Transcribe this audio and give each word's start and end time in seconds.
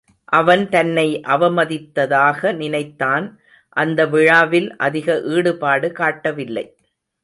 அவன் 0.29 0.63
தன்னை 0.69 1.05
அவமதித்ததாக 1.27 2.53
நினைத்தான் 2.53 3.27
அந்த 3.77 4.07
விழாவில் 4.07 4.69
அதிக 4.77 5.21
ஈடுபாடு 5.35 5.91
காட்டவில்லை. 5.91 6.65